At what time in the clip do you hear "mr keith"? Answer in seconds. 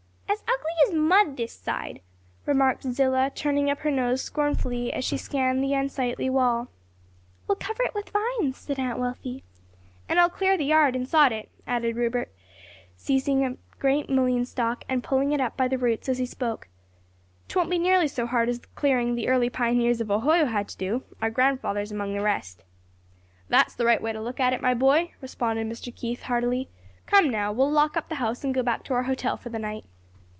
25.67-26.23